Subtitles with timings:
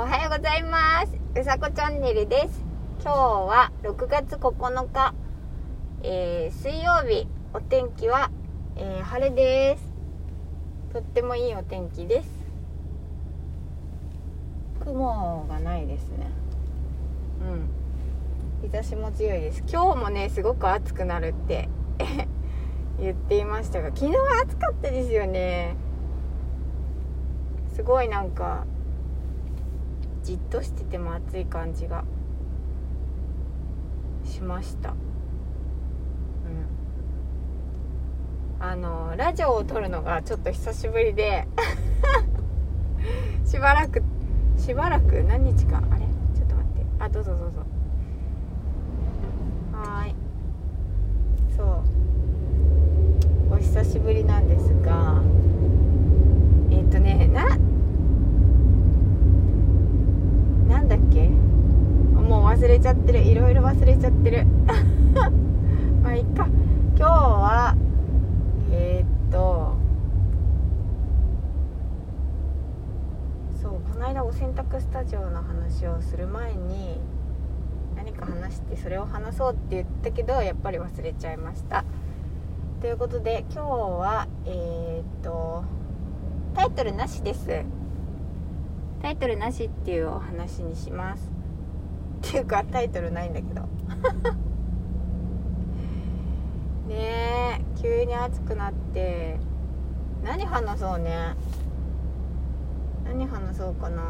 [0.00, 1.40] おはようございます。
[1.40, 2.64] うさこチャンネルです。
[3.02, 5.12] 今日は6月9日、
[6.04, 7.26] えー、水曜日。
[7.52, 8.30] お天気は、
[8.76, 9.82] えー、晴れです。
[10.92, 12.30] とってもいいお天気です。
[14.84, 16.30] 雲がないですね。
[18.62, 18.68] うん。
[18.70, 19.64] 日差しも強いです。
[19.68, 21.68] 今日もねすごく暑くなるって
[23.02, 25.74] 言っていましたが昨日は暑かったですよね。
[27.74, 28.64] すごいなんか
[30.28, 32.04] じっとしてても暑い感じが
[34.26, 34.90] しました。
[34.90, 34.96] うん。
[38.60, 41.48] あのラジオを撮るのがちょっと久しぶりで
[43.46, 44.02] しばらく
[44.58, 45.24] しばらく？
[45.24, 45.82] 何日か？
[45.90, 46.00] あれ？
[46.34, 46.84] ちょっと待って。
[46.98, 47.60] あどうぞどうぞ。
[49.72, 50.14] はーい
[51.56, 55.22] そうお久しぶりなんですが
[56.70, 57.56] えっ、とねな
[60.68, 64.44] なんだっけもう忘れちゃってるいろいろ忘れちゃってる
[66.02, 66.46] まあいっか
[66.94, 67.74] 今日は
[68.70, 69.74] えー、っと
[73.62, 77.00] そうこの間お洗濯スタジオの話をする前に
[77.96, 81.86] 何か話してそれを話そうって言ったけどやっぱり忘れちゃいました。
[82.82, 85.64] ということで今日はえー、っと
[86.54, 87.64] タイトルなしです。
[89.00, 91.30] タイトルなしっていうお話にします。
[92.28, 93.62] っていうかタイトルないんだけど。
[96.86, 99.40] ねえ急に暑くなって
[100.22, 101.34] 何話そうね。
[103.08, 104.02] 何話そうかな。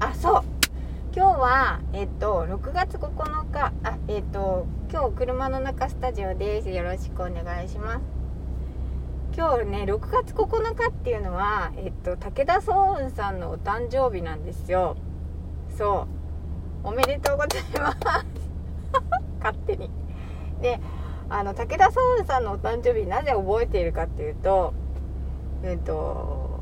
[0.00, 0.42] あそう。
[1.14, 3.72] 今日はえっと6月9日。
[3.82, 6.70] あえっと今日車の中スタジオです。
[6.70, 8.00] よろしくお願いします。
[9.36, 14.96] 今日ね6月9日っていうのは、えっと、武田壮雲さんのお誕生日なんですよ。
[15.76, 16.08] そ
[16.84, 16.88] う。
[16.88, 17.98] おめでとうございます。
[19.38, 19.90] 勝手に。
[20.62, 20.80] で
[21.28, 24.72] あの武田壮雲さんのお誕生日なぜ覚えているかっていうと
[25.64, 26.60] えっと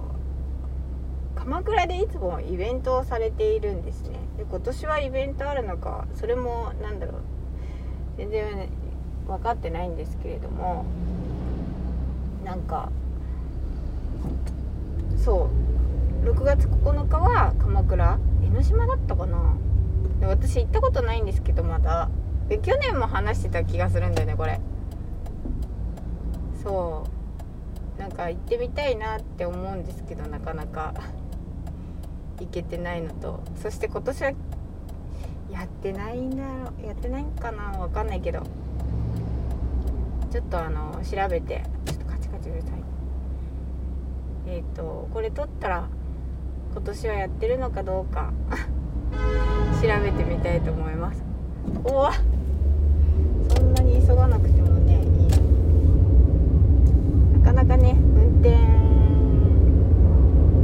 [1.35, 4.19] 鎌倉でいつもイベントをされているんですね。
[4.37, 7.23] で今年はイベントあるのかそれも何だろう。
[8.17, 8.69] 全然
[9.27, 10.85] 分かってないんですけれども
[12.45, 12.91] なんか
[15.17, 15.49] そ
[16.25, 16.29] う。
[16.29, 18.19] 6月9日は鎌倉？
[18.45, 19.57] 江ノ島だったかな？
[20.21, 22.09] で私行ったことないんですけどまだ。
[22.49, 24.61] で去年も話してた気がするんだよねこれ。
[26.63, 27.12] そう。
[28.13, 30.93] なんか行ってみたいなって思うんですけどなかなか。
[32.41, 33.43] 行けてないのと。
[33.63, 34.33] そして今年は
[35.51, 36.87] やってないんだろう。
[36.87, 37.71] やってないんかな。
[37.79, 38.43] わかんないけど。
[40.31, 41.63] ちょっとあの調べて。
[41.87, 42.71] ちょっとカチカチうるさい。
[44.47, 45.89] えっ、ー、とこれ撮ったら
[46.73, 48.31] 今年はやってるのかどうか。
[49.81, 51.25] 調べてみたいと思います。
[51.85, 52.13] おわ
[53.57, 54.72] そんなに急がなくても。
[57.63, 58.57] なかね運転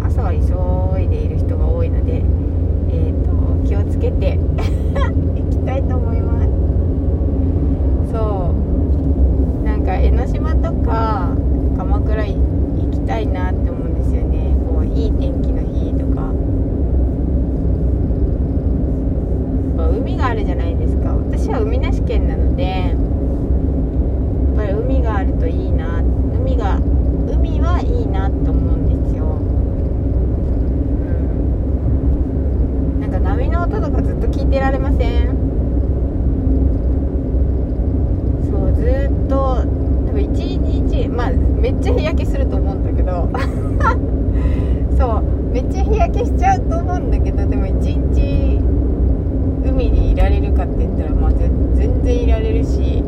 [0.05, 4.37] 朝は急いでいる人が多いのでえっ、ー、と気をつけて
[4.99, 6.49] 行きたいと思います。
[8.11, 8.51] そ
[9.63, 9.65] う。
[9.65, 11.29] なんか江ノ島とか
[11.77, 12.35] 鎌倉行
[12.91, 14.57] きたいなって思うんですよね。
[14.69, 16.33] こういい天気の日とか。
[20.01, 21.15] 海があるじゃないですか。
[21.15, 22.97] 私は海なし県なのでやっ
[24.57, 26.03] ぱり海があるといいな
[26.49, 26.81] 海が
[27.31, 29.29] 海はいいなと思うんですよう
[32.97, 35.29] んなんか波の音とかずっと聞いてられません
[38.51, 39.57] そうずっと
[40.07, 43.29] 多分一日まあめっちゃ日焼けすると思うんだけど。
[44.99, 48.59] そうめっちゃ日焼けしちゃうと思うんだけどでも一日
[49.65, 53.03] 海にいられるかって言ったら、まあ、全然いられるし。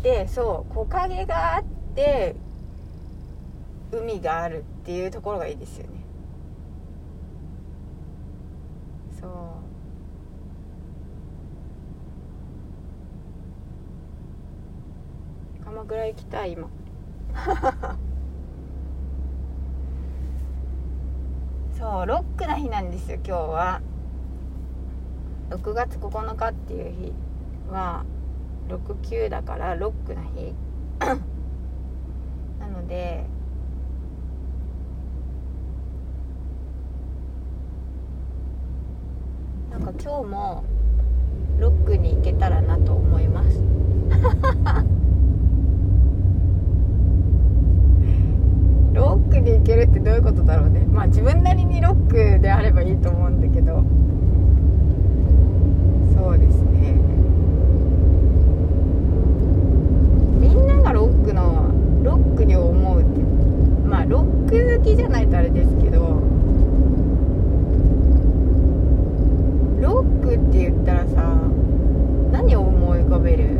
[0.00, 2.34] ってそう木陰があって
[3.92, 6.00] 海があるっていうところがいいですよね。
[9.20, 9.30] そう。
[15.64, 16.68] 鎌倉行きたい今。
[21.78, 23.80] そうロックな日なんですよ今日は。
[25.50, 27.12] 6月9日っていう日
[27.70, 28.04] は。
[28.76, 30.54] 69だからロックな日。
[32.60, 33.24] なので
[39.70, 40.64] なんか今日も
[41.58, 43.60] ロックに行けたらなと思います。
[48.92, 50.80] ロックに行けるってどういうことだろうね。
[50.80, 53.82] まあ自分なりにロックであればいいと思うんだけど。
[73.10, 73.59] recovery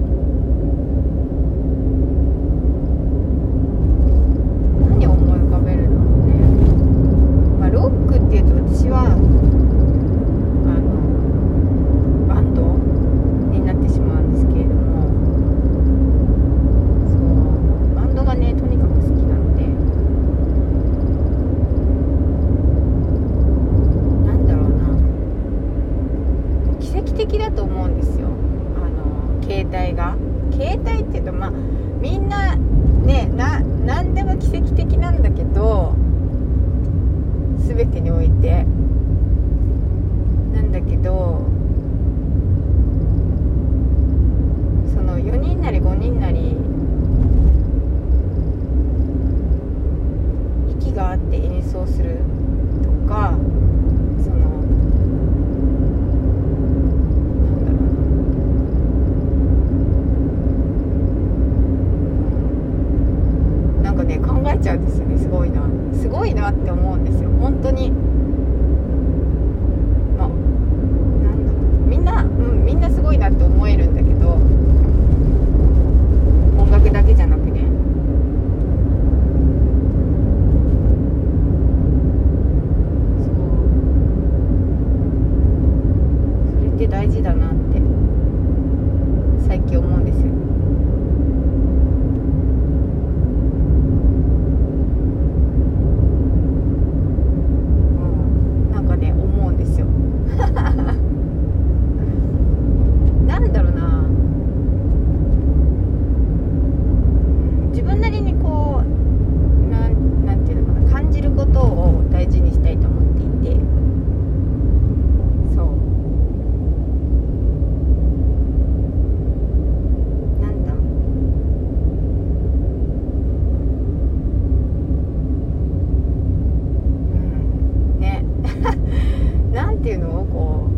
[129.90, 130.70] ていうのをこ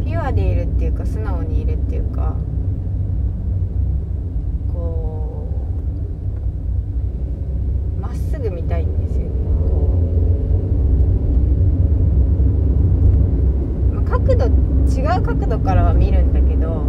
[0.00, 2.34] うピュアでいるっていうか素直にいるっていうか
[4.72, 5.46] こ
[7.98, 9.26] うまっすぐ見たいんですよ。
[9.68, 9.90] こ
[13.92, 16.84] う、まあ、角度違う角度からは見るんだけど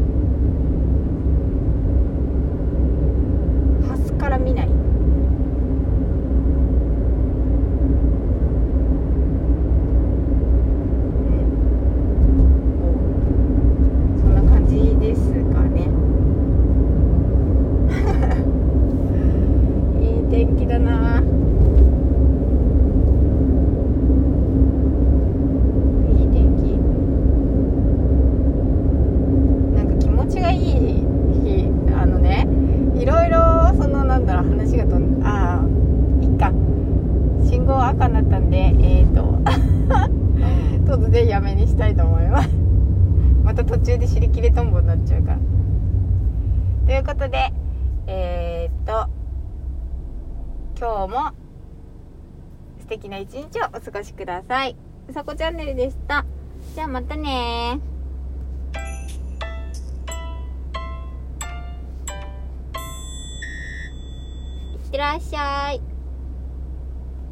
[41.38, 42.50] やめにしたいと思います
[43.46, 45.38] また途中で尻切れとんぼになっちゃうから
[46.88, 47.54] ということで
[48.08, 49.08] えー、っと
[50.80, 51.32] 今日も
[52.80, 54.76] 素敵な一日をお過ごしください。
[55.10, 56.24] うさこチャンネルでした。
[56.76, 57.80] じゃあまたね
[64.74, 65.97] いってらっしゃい。